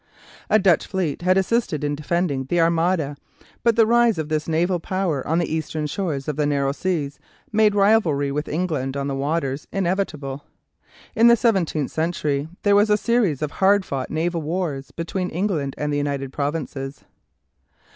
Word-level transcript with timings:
A 0.49 0.57
Dutch 0.57 0.87
fleet 0.87 1.21
had 1.21 1.37
assisted 1.37 1.83
in 1.83 1.93
defeating 1.93 2.45
the 2.45 2.59
Armada, 2.59 3.17
but 3.61 3.75
the 3.75 3.85
rise 3.85 4.17
of 4.17 4.29
this 4.29 4.47
naval 4.47 4.79
power 4.79 5.21
on 5.27 5.37
the 5.37 5.45
eastern 5.53 5.85
shores 5.85 6.27
of 6.27 6.37
the 6.37 6.47
narrow 6.47 6.71
seas 6.71 7.19
made 7.51 7.75
rivalry 7.75 8.31
with 8.31 8.47
England 8.47 8.97
on 8.97 9.05
the 9.05 9.13
waters 9.13 9.67
inevitable. 9.71 10.43
In 11.15 11.27
the 11.27 11.35
seventeenth 11.35 11.91
century 11.91 12.47
there 12.63 12.75
was 12.75 12.89
a 12.89 12.97
series 12.97 13.43
of 13.43 13.51
hard 13.51 13.85
fought 13.85 14.09
naval 14.09 14.41
wars 14.41 14.89
between 14.89 15.29
England 15.29 15.75
and 15.77 15.93
the 15.93 15.97
United 15.99 16.33
Provinces. 16.33 17.05